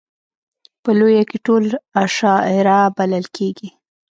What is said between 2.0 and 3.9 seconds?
اشاعره بلل کېږي.